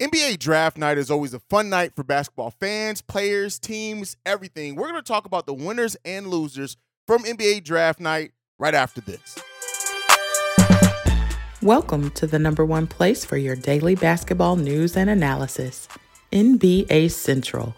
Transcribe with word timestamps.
NBA 0.00 0.38
draft 0.38 0.78
night 0.78 0.96
is 0.96 1.10
always 1.10 1.34
a 1.34 1.40
fun 1.40 1.68
night 1.68 1.96
for 1.96 2.04
basketball 2.04 2.52
fans, 2.52 3.02
players, 3.02 3.58
teams, 3.58 4.16
everything. 4.24 4.76
We're 4.76 4.90
going 4.90 5.02
to 5.02 5.02
talk 5.02 5.24
about 5.24 5.44
the 5.44 5.54
winners 5.54 5.96
and 6.04 6.28
losers 6.28 6.76
from 7.08 7.24
NBA 7.24 7.64
draft 7.64 7.98
night 7.98 8.30
right 8.60 8.76
after 8.76 9.00
this. 9.00 9.40
Welcome 11.60 12.10
to 12.10 12.28
the 12.28 12.38
number 12.38 12.64
one 12.64 12.86
place 12.86 13.24
for 13.24 13.36
your 13.36 13.56
daily 13.56 13.96
basketball 13.96 14.54
news 14.54 14.96
and 14.96 15.10
analysis, 15.10 15.88
NBA 16.30 17.10
Central. 17.10 17.74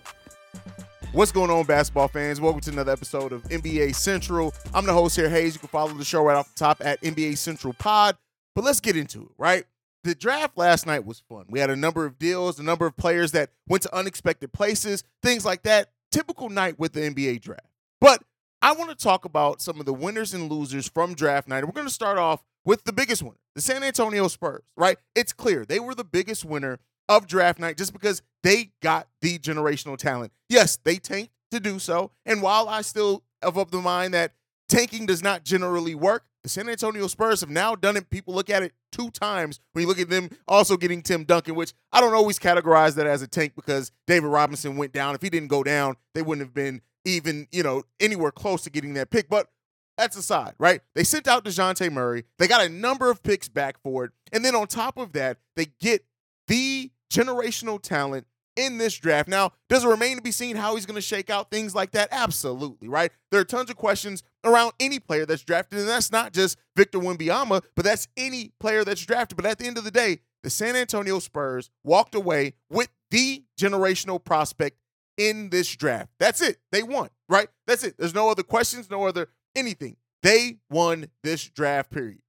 What's 1.13 1.33
going 1.33 1.51
on, 1.51 1.65
basketball 1.65 2.09
fans? 2.09 2.39
Welcome 2.39 2.61
to 2.61 2.71
another 2.71 2.93
episode 2.93 3.33
of 3.33 3.45
NBA 3.45 3.95
Central. 3.95 4.53
I'm 4.75 4.85
the 4.85 4.93
host 4.93 5.17
here, 5.17 5.31
Haize. 5.31 5.55
You 5.55 5.61
can 5.61 5.71
follow 5.71 5.95
the 5.95 6.05
show 6.05 6.23
right 6.23 6.37
off 6.37 6.55
the 6.55 6.59
top 6.59 6.83
at 6.85 7.01
NBA 7.01 7.39
Central 7.39 7.73
Pod. 7.73 8.19
But 8.55 8.65
let's 8.65 8.81
get 8.81 8.95
into 8.95 9.23
it, 9.23 9.31
right? 9.39 9.65
The 10.05 10.15
draft 10.15 10.57
last 10.57 10.87
night 10.87 11.05
was 11.05 11.23
fun. 11.29 11.47
We 11.49 11.61
had 11.61 11.71
a 11.71 11.77
number 11.77 12.07
of 12.07 12.19
deals, 12.19 12.59
a 12.59 12.63
number 12.63 12.87
of 12.87 12.97
players 12.97 13.33
that 13.33 13.51
went 13.69 13.83
to 13.83 13.95
unexpected 13.95 14.53
places, 14.53 15.05
things 15.23 15.45
like 15.45 15.63
that. 15.63 15.91
Typical 16.11 16.49
night 16.49 16.79
with 16.79 16.93
the 16.93 17.01
NBA 17.01 17.41
draft. 17.41 17.67
But 18.01 18.23
I 18.63 18.73
want 18.73 18.91
to 18.91 18.97
talk 18.97 19.25
about 19.25 19.61
some 19.61 19.79
of 19.79 19.87
the 19.87 19.93
winners 19.95 20.35
and 20.35 20.51
losers 20.51 20.89
from 20.89 21.15
draft 21.15 21.49
night. 21.49 21.65
We're 21.65 21.73
going 21.73 21.87
to 21.87 21.93
start 21.93 22.19
off 22.19 22.43
with 22.65 22.85
the 22.85 22.93
biggest 22.93 23.23
winner, 23.23 23.37
the 23.55 23.61
San 23.61 23.83
Antonio 23.83 24.29
Spurs, 24.29 24.63
right? 24.77 24.99
It's 25.15 25.33
clear 25.33 25.65
they 25.65 25.81
were 25.81 25.95
the 25.95 26.05
biggest 26.05 26.45
winner 26.45 26.79
of 27.09 27.27
draft 27.27 27.59
night 27.59 27.77
just 27.77 27.93
because 27.93 28.23
they 28.43 28.73
got 28.83 29.09
the 29.23 29.39
generational 29.39 29.97
talent. 29.97 30.33
Yes, 30.49 30.79
they 30.83 30.97
tanked 30.97 31.33
to 31.51 31.61
do 31.61 31.79
so. 31.79 32.13
And 32.27 32.43
while 32.43 32.69
I 32.69 32.83
still 32.83 33.23
have 33.43 33.57
of 33.57 33.71
the 33.71 33.81
mind 33.81 34.15
that 34.15 34.33
tanking 34.69 35.07
does 35.07 35.23
not 35.23 35.45
generally 35.45 35.95
work, 35.95 36.25
the 36.43 36.49
San 36.49 36.69
Antonio 36.69 37.07
Spurs 37.07 37.41
have 37.41 37.51
now 37.51 37.75
done 37.75 37.97
it. 37.97 38.11
People 38.11 38.35
look 38.35 38.51
at 38.51 38.63
it 38.63 38.73
two 38.93 39.11
times 39.11 39.61
when 39.73 39.83
you 39.83 39.89
look 39.89 39.99
at 39.99 40.09
them 40.09 40.31
also 40.49 40.77
getting 40.77 41.03
Tim 41.03 41.25
Duncan, 41.25 41.55
which 41.55 41.73
I 41.93 42.01
don't 42.01 42.15
always 42.15 42.39
categorize 42.39 42.95
that 42.97 43.07
as 43.07 43.23
a 43.23 43.27
tank 43.29 43.53
because 43.55 43.93
David 44.07 44.29
Robinson 44.29 44.77
went 44.77 44.93
down. 44.93 45.15
If 45.15 45.23
he 45.23 45.31
didn't 45.31 45.49
go 45.49 45.63
down, 45.63 45.97
they 46.15 46.23
wouldn't 46.23 46.47
have 46.47 46.55
been 46.55 46.81
even, 47.05 47.47
you 47.53 47.63
know, 47.63 47.83
anywhere 47.99 48.31
close 48.31 48.63
to 48.63 48.71
getting 48.71 48.95
that 48.95 49.11
pick. 49.11 49.29
But 49.29 49.49
that's 49.97 50.17
aside, 50.17 50.55
right? 50.59 50.81
They 50.95 51.05
sent 51.05 51.29
out 51.29 51.45
DeJounte 51.45 51.93
Murray. 51.93 52.25
They 52.39 52.49
got 52.49 52.65
a 52.65 52.69
number 52.69 53.11
of 53.11 53.23
picks 53.23 53.49
back 53.49 53.77
for 53.83 54.05
it. 54.05 54.13
And 54.33 54.45
then 54.45 54.55
on 54.55 54.67
top 54.67 54.97
of 54.97 55.13
that, 55.13 55.39
they 55.57 55.67
get 55.79 56.05
the 56.47 56.91
generational 57.13 57.81
talent 57.81 58.27
in 58.57 58.79
this 58.79 58.97
draft. 58.97 59.29
Now, 59.29 59.53
does 59.69 59.85
it 59.85 59.89
remain 59.89 60.17
to 60.17 60.23
be 60.23 60.33
seen 60.33 60.57
how 60.57 60.75
he's 60.75 60.87
going 60.87 60.97
to 60.97 61.01
shake 61.01 61.31
out 61.31 61.51
things 61.51 61.75
like 61.75 61.93
that? 61.93 62.09
Absolutely, 62.11 62.89
right? 62.89 63.11
There 63.31 63.41
are 63.41 63.45
tons 63.45 63.71
of 63.71 63.77
questions 63.77 64.23
around 64.45 64.73
any 64.81 64.99
player 64.99 65.27
that's 65.27 65.43
drafted, 65.43 65.79
and 65.79 65.89
that's 65.89 66.13
not 66.13 66.33
just 66.33 66.59
Victor 66.77 66.99
Wembanyama, 66.99 67.63
but 67.75 67.85
that's 67.85 68.09
any 68.17 68.53
player 68.61 68.85
that's 68.85 69.05
drafted. 69.05 69.37
But 69.37 69.47
at 69.47 69.59
the 69.59 69.67
end 69.67 69.79
of 69.79 69.85
the 69.85 69.91
day, 69.91 70.21
the 70.43 70.51
San 70.51 70.77
Antonio 70.77 71.19
Spurs 71.19 71.71
walked 71.85 72.15
away 72.15 72.55
with 72.69 72.89
the 73.11 73.45
generational 73.59 74.23
prospect 74.23 74.77
in 75.17 75.51
this 75.51 75.75
draft. 75.77 76.11
That's 76.19 76.41
it. 76.41 76.59
They 76.73 76.83
won, 76.83 77.11
right? 77.29 77.49
That's 77.67 77.85
it. 77.85 77.97
There's 77.99 78.15
no 78.15 78.31
other 78.31 78.43
questions, 78.43 78.91
no 78.91 79.05
other 79.07 79.29
anything. 79.55 79.97
They 80.23 80.59
won 80.71 81.09
this 81.23 81.45
draft 81.45 81.91
period. 81.91 82.21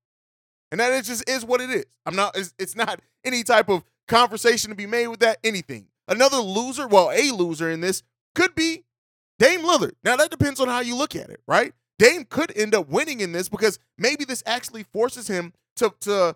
And 0.71 0.79
that 0.79 0.93
is 0.93 1.07
just 1.07 1.29
is 1.29 1.43
what 1.45 1.61
it 1.61 1.69
is. 1.69 1.85
I'm 2.05 2.15
not 2.15 2.37
it's, 2.37 2.53
it's 2.57 2.75
not 2.75 3.01
any 3.23 3.43
type 3.43 3.69
of 3.69 3.83
conversation 4.07 4.69
to 4.69 4.75
be 4.75 4.85
made 4.85 5.07
with 5.07 5.19
that 5.19 5.37
anything. 5.43 5.87
Another 6.11 6.37
loser, 6.37 6.87
well, 6.87 7.09
a 7.09 7.31
loser 7.31 7.71
in 7.71 7.79
this 7.79 8.03
could 8.35 8.53
be 8.53 8.83
Dame 9.39 9.61
Lillard. 9.61 9.93
Now, 10.03 10.17
that 10.17 10.29
depends 10.29 10.59
on 10.59 10.67
how 10.67 10.81
you 10.81 10.93
look 10.95 11.15
at 11.15 11.29
it, 11.29 11.39
right? 11.47 11.73
Dame 11.97 12.25
could 12.25 12.51
end 12.55 12.75
up 12.75 12.89
winning 12.89 13.21
in 13.21 13.31
this 13.31 13.47
because 13.47 13.79
maybe 13.97 14.25
this 14.25 14.43
actually 14.45 14.83
forces 14.83 15.27
him 15.27 15.53
to, 15.77 15.93
to 16.01 16.35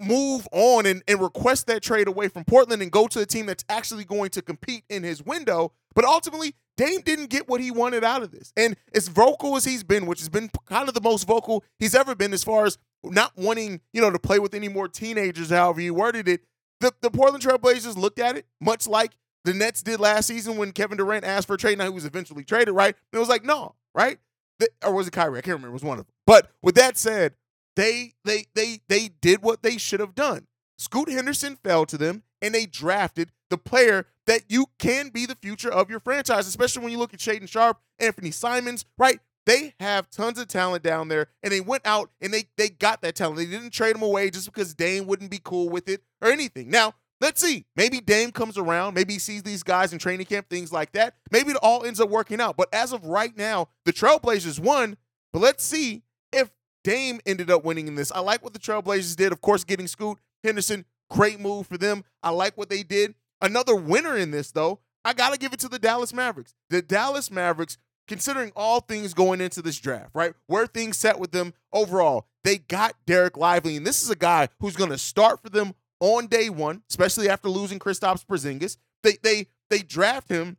move 0.00 0.48
on 0.50 0.86
and, 0.86 1.02
and 1.06 1.20
request 1.20 1.66
that 1.66 1.82
trade 1.82 2.08
away 2.08 2.28
from 2.28 2.44
Portland 2.44 2.80
and 2.80 2.90
go 2.90 3.06
to 3.06 3.20
a 3.20 3.26
team 3.26 3.44
that's 3.44 3.64
actually 3.68 4.04
going 4.04 4.30
to 4.30 4.40
compete 4.40 4.82
in 4.88 5.02
his 5.02 5.22
window. 5.22 5.72
But 5.94 6.06
ultimately, 6.06 6.54
Dame 6.78 7.02
didn't 7.02 7.28
get 7.28 7.48
what 7.48 7.60
he 7.60 7.70
wanted 7.70 8.02
out 8.02 8.22
of 8.22 8.30
this. 8.30 8.52
And 8.56 8.76
as 8.94 9.08
vocal 9.08 9.56
as 9.56 9.64
he's 9.64 9.84
been, 9.84 10.06
which 10.06 10.20
has 10.20 10.30
been 10.30 10.50
kind 10.64 10.88
of 10.88 10.94
the 10.94 11.02
most 11.02 11.26
vocal 11.26 11.64
he's 11.78 11.94
ever 11.94 12.14
been 12.14 12.32
as 12.32 12.44
far 12.44 12.64
as 12.64 12.78
not 13.04 13.32
wanting, 13.36 13.82
you 13.92 14.00
know, 14.00 14.10
to 14.10 14.18
play 14.18 14.38
with 14.38 14.54
any 14.54 14.68
more 14.68 14.88
teenagers, 14.88 15.50
however 15.50 15.82
you 15.82 15.92
worded 15.92 16.28
it, 16.28 16.44
the, 16.80 16.92
the 17.00 17.10
Portland 17.10 17.44
Trailblazers 17.44 17.96
looked 17.96 18.18
at 18.18 18.36
it 18.36 18.46
much 18.60 18.86
like 18.86 19.12
the 19.44 19.54
Nets 19.54 19.82
did 19.82 20.00
last 20.00 20.26
season 20.26 20.56
when 20.56 20.72
Kevin 20.72 20.98
Durant 20.98 21.24
asked 21.24 21.46
for 21.46 21.54
a 21.54 21.58
trade. 21.58 21.78
Now 21.78 21.84
he 21.84 21.90
was 21.90 22.04
eventually 22.04 22.44
traded, 22.44 22.74
right? 22.74 22.94
And 23.12 23.16
it 23.16 23.18
was 23.18 23.28
like, 23.28 23.44
no, 23.44 23.74
right? 23.94 24.18
The, 24.58 24.68
or 24.84 24.92
was 24.92 25.06
it 25.06 25.12
Kyrie? 25.12 25.38
I 25.38 25.42
can't 25.42 25.56
remember. 25.56 25.68
It 25.68 25.72
was 25.72 25.84
one 25.84 25.98
of 25.98 26.06
them. 26.06 26.12
But 26.26 26.50
with 26.62 26.74
that 26.74 26.96
said, 26.96 27.34
they 27.76 28.14
they 28.24 28.46
they 28.54 28.80
they 28.88 29.08
did 29.20 29.42
what 29.42 29.62
they 29.62 29.78
should 29.78 30.00
have 30.00 30.14
done. 30.14 30.46
Scoot 30.78 31.08
Henderson 31.08 31.56
fell 31.62 31.86
to 31.86 31.96
them, 31.96 32.24
and 32.42 32.54
they 32.54 32.66
drafted 32.66 33.30
the 33.50 33.58
player 33.58 34.06
that 34.26 34.42
you 34.48 34.66
can 34.78 35.08
be 35.08 35.26
the 35.26 35.36
future 35.36 35.70
of 35.70 35.88
your 35.88 36.00
franchise, 36.00 36.46
especially 36.46 36.82
when 36.82 36.92
you 36.92 36.98
look 36.98 37.14
at 37.14 37.20
Shaedon 37.20 37.48
Sharpe, 37.48 37.78
Anthony 37.98 38.30
Simons, 38.30 38.84
right? 38.98 39.20
They 39.48 39.72
have 39.80 40.10
tons 40.10 40.38
of 40.38 40.46
talent 40.46 40.82
down 40.82 41.08
there, 41.08 41.28
and 41.42 41.50
they 41.50 41.62
went 41.62 41.86
out 41.86 42.10
and 42.20 42.34
they 42.34 42.50
they 42.58 42.68
got 42.68 43.00
that 43.00 43.14
talent. 43.14 43.38
They 43.38 43.46
didn't 43.46 43.70
trade 43.70 43.94
them 43.94 44.02
away 44.02 44.28
just 44.28 44.44
because 44.44 44.74
Dame 44.74 45.06
wouldn't 45.06 45.30
be 45.30 45.40
cool 45.42 45.70
with 45.70 45.88
it 45.88 46.02
or 46.20 46.30
anything. 46.30 46.68
Now, 46.68 46.92
let's 47.22 47.40
see. 47.40 47.64
Maybe 47.74 48.02
Dame 48.02 48.30
comes 48.30 48.58
around. 48.58 48.92
Maybe 48.92 49.14
he 49.14 49.18
sees 49.18 49.42
these 49.42 49.62
guys 49.62 49.94
in 49.94 49.98
training 49.98 50.26
camp, 50.26 50.50
things 50.50 50.70
like 50.70 50.92
that. 50.92 51.14
Maybe 51.30 51.52
it 51.52 51.56
all 51.62 51.82
ends 51.82 51.98
up 51.98 52.10
working 52.10 52.42
out. 52.42 52.58
But 52.58 52.68
as 52.74 52.92
of 52.92 53.06
right 53.06 53.34
now, 53.38 53.68
the 53.86 53.92
Trailblazers 53.94 54.60
won. 54.60 54.98
But 55.32 55.40
let's 55.40 55.64
see 55.64 56.02
if 56.30 56.50
Dame 56.84 57.18
ended 57.24 57.50
up 57.50 57.64
winning 57.64 57.88
in 57.88 57.94
this. 57.94 58.12
I 58.12 58.20
like 58.20 58.44
what 58.44 58.52
the 58.52 58.58
Trailblazers 58.58 59.16
did. 59.16 59.32
Of 59.32 59.40
course, 59.40 59.64
getting 59.64 59.86
Scoot 59.86 60.18
Henderson, 60.44 60.84
great 61.08 61.40
move 61.40 61.66
for 61.66 61.78
them. 61.78 62.04
I 62.22 62.30
like 62.30 62.58
what 62.58 62.68
they 62.68 62.82
did. 62.82 63.14
Another 63.40 63.74
winner 63.74 64.14
in 64.14 64.30
this, 64.30 64.50
though, 64.50 64.80
I 65.06 65.14
got 65.14 65.32
to 65.32 65.38
give 65.38 65.54
it 65.54 65.60
to 65.60 65.68
the 65.68 65.78
Dallas 65.78 66.12
Mavericks. 66.12 66.54
The 66.68 66.82
Dallas 66.82 67.30
Mavericks 67.30 67.78
considering 68.08 68.50
all 68.56 68.80
things 68.80 69.14
going 69.14 69.40
into 69.40 69.62
this 69.62 69.78
draft, 69.78 70.10
right? 70.14 70.32
Where 70.46 70.66
things 70.66 70.96
set 70.96 71.20
with 71.20 71.30
them 71.30 71.54
overall, 71.72 72.26
they 72.42 72.58
got 72.58 72.96
Derek 73.06 73.36
Lively, 73.36 73.76
and 73.76 73.86
this 73.86 74.02
is 74.02 74.10
a 74.10 74.16
guy 74.16 74.48
who's 74.58 74.76
going 74.76 74.90
to 74.90 74.98
start 74.98 75.40
for 75.40 75.50
them 75.50 75.74
on 76.00 76.26
day 76.26 76.48
one, 76.48 76.82
especially 76.88 77.28
after 77.28 77.48
losing 77.48 77.78
Kristaps 77.78 78.24
Porzingis. 78.24 78.76
They 79.02 79.16
they 79.22 79.46
they 79.70 79.80
draft 79.80 80.28
him, 80.28 80.56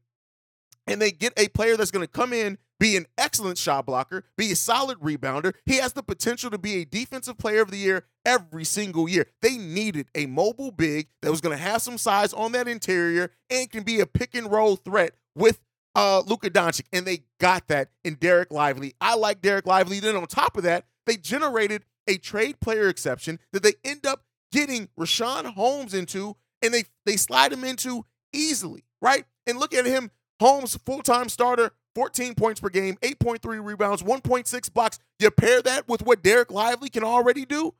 and 0.87 1.01
they 1.01 1.11
get 1.11 1.33
a 1.37 1.47
player 1.49 1.75
that's 1.75 1.91
going 1.91 2.05
to 2.05 2.11
come 2.11 2.31
in, 2.31 2.57
be 2.79 2.95
an 2.95 3.05
excellent 3.17 3.57
shot 3.57 3.85
blocker, 3.85 4.23
be 4.37 4.51
a 4.51 4.55
solid 4.55 4.99
rebounder. 4.99 5.53
He 5.65 5.77
has 5.77 5.93
the 5.93 6.03
potential 6.03 6.49
to 6.51 6.57
be 6.57 6.75
a 6.75 6.85
defensive 6.85 7.37
player 7.37 7.61
of 7.61 7.71
the 7.71 7.77
year 7.77 8.05
every 8.25 8.63
single 8.63 9.09
year. 9.09 9.25
They 9.41 9.57
needed 9.57 10.07
a 10.15 10.27
mobile 10.27 10.71
big 10.71 11.07
that 11.21 11.31
was 11.31 11.41
going 11.41 11.57
to 11.57 11.63
have 11.63 11.81
some 11.81 11.97
size 11.97 12.33
on 12.33 12.51
that 12.53 12.67
interior 12.67 13.31
and 13.49 13.69
can 13.69 13.83
be 13.83 13.99
a 13.99 14.05
pick 14.05 14.35
and 14.35 14.51
roll 14.51 14.75
threat 14.75 15.13
with 15.35 15.59
uh, 15.95 16.21
Luka 16.25 16.49
Doncic, 16.49 16.85
and 16.93 17.05
they 17.05 17.23
got 17.39 17.67
that 17.67 17.89
in 18.03 18.15
Derek 18.15 18.51
Lively. 18.51 18.93
I 19.01 19.15
like 19.15 19.41
Derek 19.41 19.65
Lively. 19.65 19.99
Then 19.99 20.15
on 20.15 20.25
top 20.27 20.57
of 20.57 20.63
that, 20.63 20.85
they 21.05 21.17
generated 21.17 21.83
a 22.07 22.17
trade 22.17 22.59
player 22.59 22.87
exception 22.87 23.39
that 23.53 23.63
they 23.63 23.73
end 23.83 24.05
up 24.05 24.23
getting 24.51 24.89
Richaun 24.99 25.45
Holmes 25.45 25.93
into, 25.93 26.35
and 26.61 26.73
they 26.73 26.83
they 27.05 27.17
slide 27.17 27.53
him 27.53 27.63
into 27.63 28.05
easily, 28.33 28.83
right? 29.01 29.25
And 29.47 29.59
look 29.59 29.73
at 29.73 29.85
him, 29.85 30.11
Holmes, 30.39 30.77
full 30.85 31.01
time 31.01 31.29
starter, 31.29 31.71
14 31.95 32.35
points 32.35 32.59
per 32.59 32.69
game, 32.69 32.97
8.3 33.01 33.65
rebounds, 33.65 34.03
1.6 34.03 34.73
blocks. 34.73 34.99
You 35.19 35.31
pair 35.31 35.61
that 35.61 35.87
with 35.87 36.01
what 36.03 36.23
Derek 36.23 36.51
Lively 36.51 36.89
can 36.89 37.03
already 37.03 37.45
do. 37.45 37.73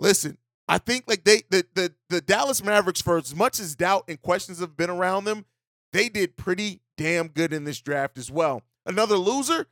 Listen, 0.00 0.38
I 0.66 0.78
think 0.78 1.04
like 1.06 1.24
they 1.24 1.42
the 1.50 1.64
the 1.74 1.92
the 2.08 2.20
Dallas 2.20 2.62
Mavericks, 2.64 3.02
for 3.02 3.18
as 3.18 3.34
much 3.34 3.58
as 3.60 3.74
doubt 3.76 4.04
and 4.08 4.20
questions 4.20 4.60
have 4.60 4.76
been 4.76 4.90
around 4.90 5.24
them, 5.24 5.44
they 5.92 6.08
did 6.08 6.36
pretty 6.36 6.80
damn 7.00 7.28
good 7.28 7.54
in 7.54 7.64
this 7.64 7.80
draft 7.80 8.18
as 8.18 8.30
well. 8.30 8.62
Another 8.84 9.16
loser, 9.16 9.66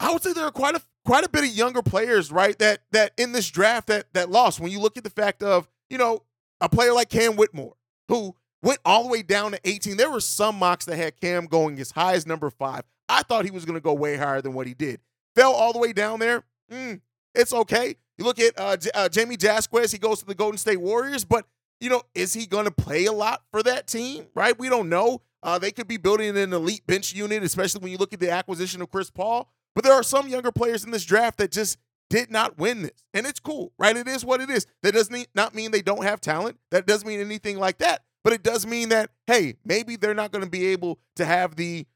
I 0.00 0.10
would 0.10 0.22
say 0.22 0.32
there 0.32 0.46
are 0.46 0.50
quite 0.50 0.74
a 0.74 0.80
quite 1.04 1.22
a 1.24 1.28
bit 1.28 1.44
of 1.44 1.50
younger 1.50 1.82
players, 1.82 2.32
right? 2.32 2.58
That 2.58 2.80
that 2.92 3.12
in 3.18 3.32
this 3.32 3.50
draft 3.50 3.88
that 3.88 4.06
that 4.14 4.30
lost. 4.30 4.58
When 4.58 4.72
you 4.72 4.80
look 4.80 4.96
at 4.96 5.04
the 5.04 5.10
fact 5.10 5.42
of, 5.42 5.68
you 5.90 5.98
know, 5.98 6.22
a 6.62 6.68
player 6.68 6.94
like 6.94 7.10
Cam 7.10 7.36
Whitmore, 7.36 7.74
who 8.08 8.34
went 8.62 8.78
all 8.86 9.02
the 9.04 9.10
way 9.10 9.22
down 9.22 9.52
to 9.52 9.60
18. 9.64 9.98
There 9.98 10.10
were 10.10 10.20
some 10.20 10.58
mocks 10.58 10.86
that 10.86 10.96
had 10.96 11.20
Cam 11.20 11.44
going 11.44 11.78
as 11.78 11.90
high 11.90 12.14
as 12.14 12.26
number 12.26 12.48
five. 12.48 12.82
I 13.06 13.22
thought 13.22 13.44
he 13.44 13.50
was 13.50 13.66
going 13.66 13.76
to 13.76 13.82
go 13.82 13.92
way 13.92 14.16
higher 14.16 14.40
than 14.40 14.54
what 14.54 14.66
he 14.66 14.72
did. 14.72 15.00
Fell 15.36 15.52
all 15.52 15.74
the 15.74 15.78
way 15.78 15.92
down 15.92 16.20
there. 16.20 16.42
Mm, 16.72 17.02
it's 17.34 17.52
okay. 17.52 17.96
You 18.16 18.24
look 18.24 18.38
at 18.38 18.58
uh, 18.58 18.78
J- 18.78 18.90
uh, 18.94 19.08
Jaime 19.14 19.36
Jaquez, 19.38 19.92
he 19.92 19.98
goes 19.98 20.20
to 20.20 20.24
the 20.24 20.34
Golden 20.34 20.56
State 20.56 20.80
Warriors, 20.80 21.24
but 21.24 21.44
you 21.80 21.90
know, 21.90 22.02
is 22.14 22.32
he 22.32 22.46
going 22.46 22.64
to 22.64 22.70
play 22.70 23.04
a 23.04 23.12
lot 23.12 23.42
for 23.50 23.62
that 23.62 23.86
team? 23.86 24.26
Right? 24.34 24.58
We 24.58 24.70
don't 24.70 24.88
know. 24.88 25.20
Uh, 25.44 25.58
they 25.58 25.70
could 25.70 25.86
be 25.86 25.98
building 25.98 26.36
an 26.38 26.52
elite 26.54 26.86
bench 26.86 27.12
unit, 27.12 27.42
especially 27.42 27.82
when 27.82 27.92
you 27.92 27.98
look 27.98 28.14
at 28.14 28.18
the 28.18 28.30
acquisition 28.30 28.80
of 28.80 28.90
Chris 28.90 29.10
Paul. 29.10 29.52
But 29.74 29.84
there 29.84 29.92
are 29.92 30.02
some 30.02 30.26
younger 30.26 30.50
players 30.50 30.84
in 30.84 30.90
this 30.90 31.04
draft 31.04 31.36
that 31.38 31.52
just 31.52 31.78
did 32.08 32.30
not 32.30 32.58
win 32.58 32.82
this. 32.82 33.04
And 33.12 33.26
it's 33.26 33.40
cool, 33.40 33.72
right? 33.78 33.96
It 33.96 34.08
is 34.08 34.24
what 34.24 34.40
it 34.40 34.48
is. 34.48 34.66
That 34.82 34.94
does 34.94 35.10
not 35.34 35.54
mean 35.54 35.70
they 35.70 35.82
don't 35.82 36.02
have 36.02 36.20
talent. 36.20 36.58
That 36.70 36.86
doesn't 36.86 37.06
mean 37.06 37.20
anything 37.20 37.58
like 37.58 37.78
that. 37.78 38.02
But 38.22 38.32
it 38.32 38.42
does 38.42 38.66
mean 38.66 38.88
that, 38.88 39.10
hey, 39.26 39.56
maybe 39.66 39.96
they're 39.96 40.14
not 40.14 40.32
going 40.32 40.44
to 40.44 40.50
be 40.50 40.66
able 40.68 40.98
to 41.16 41.24
have 41.24 41.56
the 41.56 41.86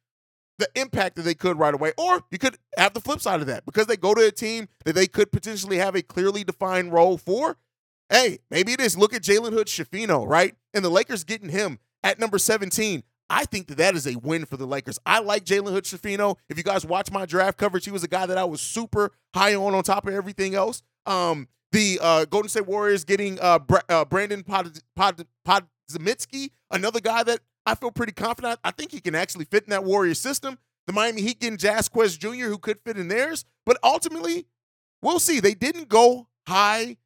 the 0.59 0.69
impact 0.75 1.15
that 1.15 1.23
they 1.23 1.35
could 1.35 1.57
right 1.57 1.73
away. 1.73 1.93
Or 1.97 2.25
you 2.33 2.39
could 2.39 2.59
have 2.77 2.93
the 2.93 3.01
flip 3.01 3.21
side 3.21 3.41
of 3.41 3.47
that 3.47 3.65
because 3.65 3.87
they 3.87 3.97
go 3.97 4.13
to 4.13 4.27
a 4.27 4.33
team 4.33 4.67
that 4.85 4.95
they 4.95 5.07
could 5.07 5.31
potentially 5.31 5.79
have 5.79 5.95
a 5.95 6.03
clearly 6.03 6.43
defined 6.43 6.93
role 6.93 7.17
for. 7.17 7.57
Hey, 8.11 8.41
maybe 8.51 8.73
it 8.73 8.81
is. 8.81 8.99
Look 8.99 9.15
at 9.15 9.23
Jalen 9.23 9.53
Hood 9.53 9.69
Schifino, 9.69 10.27
right? 10.27 10.57
And 10.75 10.85
the 10.85 10.91
Lakers 10.91 11.23
getting 11.23 11.51
him 11.51 11.79
at 12.03 12.19
number 12.19 12.39
17. 12.39 13.05
I 13.31 13.45
think 13.45 13.67
that 13.69 13.77
that 13.79 13.95
is 13.95 14.07
a 14.07 14.17
win 14.17 14.45
for 14.47 14.57
the 14.57 14.67
Lakers. 14.67 14.99
I 15.05 15.21
like 15.21 15.45
Jalen 15.45 15.71
Hood 15.71 15.85
Schifino. 15.85 16.37
If 16.49 16.57
you 16.57 16.65
guys 16.65 16.87
watch 16.87 17.11
my 17.11 17.27
draft 17.27 17.59
coverage, 17.59 17.85
he 17.85 17.91
was 17.91 18.03
a 18.05 18.09
guy 18.09 18.27
that 18.27 18.39
I 18.39 18.45
was 18.45 18.61
super 18.61 19.13
high 19.35 19.55
on 19.55 19.75
on 19.75 19.83
top 19.83 20.07
of 20.07 20.15
everything 20.15 20.55
else. 20.55 20.83
Um, 21.07 21.49
the 21.73 21.99
uh, 22.01 22.25
Golden 22.25 22.49
State 22.49 22.67
Warriors 22.67 23.05
getting 23.05 23.39
uh, 23.41 23.59
Br- 23.59 23.77
uh, 23.89 24.05
Brandin 24.07 24.47
Pod- 24.47 24.79
Pod- 24.97 25.27
Podziemski, 25.47 26.51
another 26.71 27.01
guy 27.01 27.23
that 27.23 27.41
I 27.67 27.75
feel 27.75 27.91
pretty 27.91 28.13
confident. 28.13 28.59
I 28.65 28.71
think 28.71 28.93
he 28.93 29.01
can 29.01 29.15
actually 29.15 29.45
fit 29.45 29.65
in 29.65 29.71
that 29.71 29.85
Warrior 29.85 30.15
system. 30.15 30.59
The 30.87 30.95
Miami 30.95 31.21
Heat 31.21 31.41
getting 31.41 31.59
Jaquez 31.59 32.17
Jr., 32.17 32.47
who 32.47 32.57
could 32.57 32.79
fit 32.81 32.97
in 32.97 33.09
theirs. 33.09 33.45
But 33.67 33.79
ultimately, 33.85 34.47
we'll 35.03 35.19
see. 35.19 35.39
They 35.39 35.53
didn't 35.53 35.91
go 35.91 36.29
high 36.47 36.97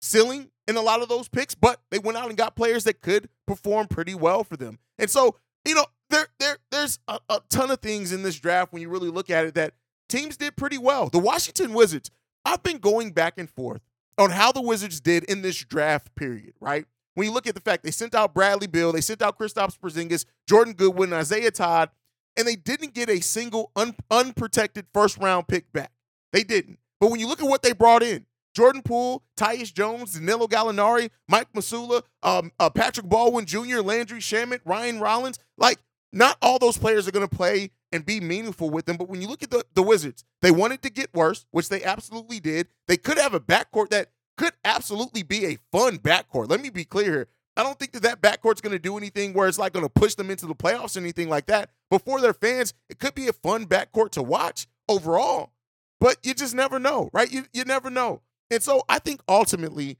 ceiling 0.00 0.50
in 0.66 0.76
a 0.76 0.80
lot 0.80 1.02
of 1.02 1.10
those 1.10 1.28
picks, 1.28 1.54
but 1.54 1.80
they 1.90 1.98
went 1.98 2.16
out 2.16 2.28
and 2.28 2.38
got 2.38 2.56
players 2.56 2.84
that 2.84 3.02
could 3.02 3.28
perform 3.46 3.88
pretty 3.88 4.14
well 4.14 4.42
for 4.42 4.56
them. 4.56 4.78
And 4.98 5.10
so, 5.10 5.36
you 5.66 5.74
know, 5.74 5.86
there, 6.10 6.28
there, 6.38 6.58
there's 6.70 6.98
a, 7.08 7.18
a 7.28 7.40
ton 7.48 7.70
of 7.70 7.80
things 7.80 8.12
in 8.12 8.22
this 8.22 8.38
draft 8.38 8.72
when 8.72 8.82
you 8.82 8.88
really 8.88 9.10
look 9.10 9.30
at 9.30 9.44
it 9.44 9.54
that 9.54 9.74
teams 10.08 10.36
did 10.36 10.56
pretty 10.56 10.78
well. 10.78 11.08
The 11.08 11.18
Washington 11.18 11.72
Wizards, 11.74 12.10
I've 12.44 12.62
been 12.62 12.78
going 12.78 13.10
back 13.10 13.34
and 13.38 13.50
forth 13.50 13.80
on 14.18 14.30
how 14.30 14.52
the 14.52 14.62
Wizards 14.62 15.00
did 15.00 15.24
in 15.24 15.42
this 15.42 15.56
draft 15.64 16.14
period, 16.14 16.54
right? 16.60 16.86
When 17.14 17.26
you 17.26 17.32
look 17.32 17.46
at 17.46 17.54
the 17.54 17.60
fact 17.60 17.82
they 17.82 17.90
sent 17.90 18.14
out 18.14 18.34
Bradley 18.34 18.66
Beal, 18.66 18.92
they 18.92 19.00
sent 19.00 19.22
out 19.22 19.38
Kristaps 19.38 19.78
Porzingis, 19.78 20.26
Jordan 20.46 20.74
Goodwin, 20.74 21.12
Isaiah 21.12 21.50
Todd, 21.50 21.90
and 22.36 22.46
they 22.46 22.56
didn't 22.56 22.94
get 22.94 23.08
a 23.08 23.20
single 23.20 23.72
un- 23.74 23.96
unprotected 24.10 24.86
first 24.92 25.18
round 25.18 25.48
pick 25.48 25.72
back. 25.72 25.92
They 26.32 26.44
didn't. 26.44 26.78
But 27.00 27.10
when 27.10 27.20
you 27.20 27.26
look 27.26 27.42
at 27.42 27.48
what 27.48 27.62
they 27.62 27.72
brought 27.72 28.02
in, 28.02 28.26
Jordan 28.56 28.80
Poole, 28.80 29.22
Tyus 29.36 29.70
Jones, 29.70 30.14
Danilo 30.14 30.46
Gallinari, 30.46 31.10
Mike 31.28 31.52
Muscala, 31.52 32.00
um, 32.22 32.50
uh, 32.58 32.70
Patrick 32.70 33.06
Baldwin 33.06 33.44
Jr., 33.44 33.80
Landry 33.80 34.18
Shamet, 34.18 34.60
Ryan 34.64 34.98
Rollins, 34.98 35.38
like 35.58 35.76
not 36.10 36.38
all 36.40 36.58
those 36.58 36.78
players 36.78 37.06
are 37.06 37.10
going 37.10 37.28
to 37.28 37.36
play 37.36 37.70
and 37.92 38.06
be 38.06 38.18
meaningful 38.18 38.70
with 38.70 38.86
them. 38.86 38.96
But 38.96 39.10
when 39.10 39.20
you 39.20 39.28
look 39.28 39.42
at 39.42 39.50
the, 39.50 39.62
the 39.74 39.82
Wizards, 39.82 40.24
they 40.40 40.50
wanted 40.50 40.80
to 40.84 40.90
get 40.90 41.12
worse, 41.12 41.44
which 41.50 41.68
they 41.68 41.84
absolutely 41.84 42.40
did. 42.40 42.68
They 42.88 42.96
could 42.96 43.18
have 43.18 43.34
a 43.34 43.40
backcourt 43.40 43.90
that 43.90 44.08
could 44.38 44.54
absolutely 44.64 45.22
be 45.22 45.44
a 45.44 45.58
fun 45.70 45.98
backcourt. 45.98 46.48
Let 46.48 46.62
me 46.62 46.70
be 46.70 46.86
clear 46.86 47.12
here. 47.12 47.28
I 47.58 47.62
don't 47.62 47.78
think 47.78 47.92
that 47.92 48.04
that 48.04 48.22
backcourt's 48.22 48.62
going 48.62 48.72
to 48.72 48.78
do 48.78 48.96
anything 48.96 49.34
where 49.34 49.48
it's 49.48 49.58
like 49.58 49.74
going 49.74 49.84
to 49.84 49.92
push 49.92 50.14
them 50.14 50.30
into 50.30 50.46
the 50.46 50.54
playoffs 50.54 50.96
or 50.96 51.00
anything 51.00 51.28
like 51.28 51.44
that. 51.46 51.68
But 51.90 52.06
for 52.06 52.22
their 52.22 52.32
fans, 52.32 52.72
it 52.88 52.98
could 52.98 53.14
be 53.14 53.28
a 53.28 53.34
fun 53.34 53.66
backcourt 53.66 54.12
to 54.12 54.22
watch 54.22 54.66
overall. 54.88 55.52
But 56.00 56.16
you 56.22 56.32
just 56.32 56.54
never 56.54 56.78
know, 56.78 57.10
right? 57.12 57.30
You, 57.30 57.44
you 57.52 57.64
never 57.64 57.90
know. 57.90 58.22
And 58.50 58.62
so 58.62 58.82
I 58.88 58.98
think 58.98 59.20
ultimately 59.28 59.98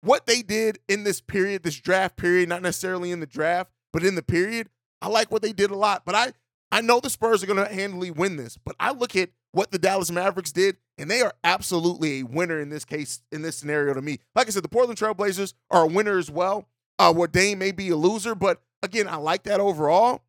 what 0.00 0.26
they 0.26 0.42
did 0.42 0.78
in 0.88 1.04
this 1.04 1.20
period, 1.20 1.62
this 1.62 1.76
draft 1.76 2.16
period, 2.16 2.48
not 2.48 2.62
necessarily 2.62 3.10
in 3.10 3.20
the 3.20 3.26
draft, 3.26 3.70
but 3.92 4.04
in 4.04 4.14
the 4.14 4.22
period, 4.22 4.68
I 5.00 5.08
like 5.08 5.30
what 5.30 5.42
they 5.42 5.52
did 5.52 5.70
a 5.70 5.76
lot. 5.76 6.04
But 6.04 6.14
I 6.14 6.32
I 6.72 6.80
know 6.80 6.98
the 6.98 7.10
Spurs 7.10 7.42
are 7.42 7.46
going 7.46 7.64
to 7.64 7.72
handily 7.72 8.10
win 8.10 8.36
this, 8.36 8.56
but 8.56 8.74
I 8.80 8.90
look 8.90 9.14
at 9.14 9.30
what 9.52 9.70
the 9.70 9.78
Dallas 9.78 10.10
Mavericks 10.10 10.50
did, 10.50 10.76
and 10.98 11.08
they 11.08 11.20
are 11.20 11.32
absolutely 11.44 12.18
a 12.18 12.22
winner 12.24 12.60
in 12.60 12.68
this 12.68 12.84
case, 12.84 13.22
in 13.30 13.42
this 13.42 13.56
scenario 13.56 13.94
to 13.94 14.02
me. 14.02 14.18
Like 14.34 14.48
I 14.48 14.50
said, 14.50 14.64
the 14.64 14.68
Portland 14.68 14.98
Trailblazers 14.98 15.54
are 15.70 15.84
a 15.84 15.86
winner 15.86 16.18
as 16.18 16.32
well, 16.32 16.66
uh, 16.98 17.12
where 17.12 17.28
Dame 17.28 17.60
may 17.60 17.70
be 17.70 17.90
a 17.90 17.96
loser, 17.96 18.34
but 18.34 18.60
again, 18.82 19.06
I 19.06 19.16
like 19.16 19.44
that 19.44 19.60
overall. 19.60 20.22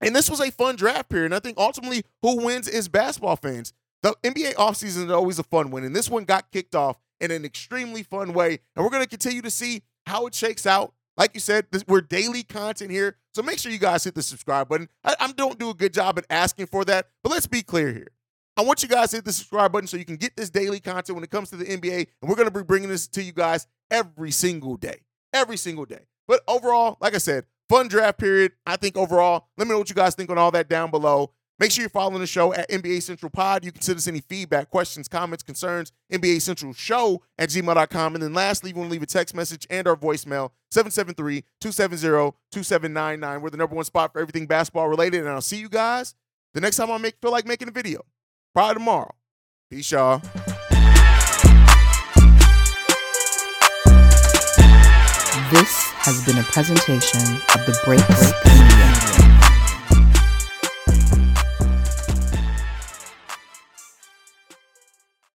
And 0.00 0.16
this 0.16 0.30
was 0.30 0.40
a 0.40 0.50
fun 0.50 0.76
draft 0.76 1.10
period. 1.10 1.26
And 1.26 1.34
I 1.34 1.40
think 1.40 1.58
ultimately 1.58 2.04
who 2.22 2.42
wins 2.42 2.66
is 2.66 2.88
basketball 2.88 3.36
fans. 3.36 3.74
The 4.02 4.14
NBA 4.22 4.54
offseason 4.54 5.04
is 5.06 5.10
always 5.10 5.38
a 5.38 5.42
fun 5.42 5.70
one, 5.70 5.84
and 5.84 5.94
this 5.94 6.08
one 6.08 6.24
got 6.24 6.50
kicked 6.50 6.74
off 6.74 6.98
in 7.20 7.30
an 7.30 7.44
extremely 7.44 8.02
fun 8.02 8.32
way. 8.32 8.60
And 8.74 8.84
we're 8.84 8.90
going 8.90 9.02
to 9.02 9.08
continue 9.08 9.42
to 9.42 9.50
see 9.50 9.82
how 10.06 10.26
it 10.26 10.34
shakes 10.34 10.66
out. 10.66 10.94
Like 11.16 11.34
you 11.34 11.40
said, 11.40 11.66
this, 11.70 11.84
we're 11.86 12.00
daily 12.00 12.42
content 12.42 12.90
here. 12.90 13.16
So 13.34 13.42
make 13.42 13.58
sure 13.58 13.70
you 13.70 13.78
guys 13.78 14.04
hit 14.04 14.14
the 14.14 14.22
subscribe 14.22 14.68
button. 14.68 14.88
I, 15.04 15.14
I 15.20 15.32
don't 15.32 15.58
do 15.58 15.70
a 15.70 15.74
good 15.74 15.92
job 15.92 16.18
at 16.18 16.24
asking 16.30 16.66
for 16.66 16.84
that, 16.86 17.08
but 17.22 17.30
let's 17.30 17.46
be 17.46 17.62
clear 17.62 17.92
here. 17.92 18.08
I 18.56 18.62
want 18.62 18.82
you 18.82 18.88
guys 18.88 19.10
to 19.10 19.18
hit 19.18 19.24
the 19.24 19.32
subscribe 19.32 19.72
button 19.72 19.86
so 19.86 19.96
you 19.96 20.04
can 20.04 20.16
get 20.16 20.36
this 20.36 20.50
daily 20.50 20.80
content 20.80 21.14
when 21.14 21.24
it 21.24 21.30
comes 21.30 21.50
to 21.50 21.56
the 21.56 21.64
NBA. 21.64 22.06
And 22.20 22.28
we're 22.28 22.36
going 22.36 22.50
to 22.50 22.58
be 22.58 22.64
bringing 22.64 22.88
this 22.88 23.06
to 23.08 23.22
you 23.22 23.32
guys 23.32 23.66
every 23.90 24.30
single 24.30 24.76
day. 24.76 25.02
Every 25.32 25.56
single 25.56 25.84
day. 25.84 26.06
But 26.26 26.40
overall, 26.48 26.96
like 27.00 27.14
I 27.14 27.18
said, 27.18 27.44
fun 27.68 27.88
draft 27.88 28.18
period. 28.18 28.52
I 28.66 28.76
think 28.76 28.96
overall, 28.96 29.48
let 29.56 29.66
me 29.66 29.72
know 29.72 29.78
what 29.78 29.88
you 29.88 29.94
guys 29.94 30.14
think 30.14 30.30
on 30.30 30.38
all 30.38 30.50
that 30.52 30.68
down 30.68 30.90
below. 30.90 31.32
Make 31.60 31.70
sure 31.72 31.82
you're 31.82 31.90
following 31.90 32.20
the 32.20 32.26
show 32.26 32.54
at 32.54 32.70
NBA 32.70 33.02
Central 33.02 33.28
Pod. 33.28 33.66
You 33.66 33.70
can 33.70 33.82
send 33.82 33.98
us 33.98 34.08
any 34.08 34.20
feedback, 34.20 34.70
questions, 34.70 35.08
comments, 35.08 35.42
concerns, 35.42 35.92
NBA 36.10 36.40
Central 36.40 36.72
Show 36.72 37.22
at 37.38 37.50
gmail.com. 37.50 38.14
And 38.14 38.24
then 38.24 38.32
lastly, 38.32 38.70
you 38.70 38.76
want 38.76 38.88
to 38.88 38.92
leave 38.92 39.02
a 39.02 39.06
text 39.06 39.34
message 39.34 39.66
and 39.68 39.86
our 39.86 39.94
voicemail, 39.94 40.52
773-270-2799. 40.72 43.42
We're 43.42 43.50
the 43.50 43.58
number 43.58 43.76
one 43.76 43.84
spot 43.84 44.14
for 44.14 44.20
everything 44.20 44.46
basketball 44.46 44.88
related. 44.88 45.20
And 45.20 45.28
I'll 45.28 45.42
see 45.42 45.58
you 45.58 45.68
guys 45.68 46.14
the 46.54 46.62
next 46.62 46.78
time 46.78 46.90
I 46.90 46.96
make 46.96 47.16
feel 47.20 47.30
like 47.30 47.46
making 47.46 47.68
a 47.68 47.72
video. 47.72 48.06
Probably 48.54 48.74
tomorrow. 48.74 49.14
Peace, 49.70 49.92
y'all. 49.92 50.22
This 55.50 55.90
has 55.98 56.24
been 56.24 56.38
a 56.38 56.44
presentation 56.44 57.20
of 57.20 57.66
the 57.66 57.76
Break 57.84 58.06
Break 58.06 58.34
Media. 58.46 59.19